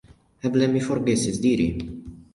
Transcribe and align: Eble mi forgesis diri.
Eble 0.49 0.69
mi 0.71 0.81
forgesis 0.87 1.39
diri. 1.47 1.69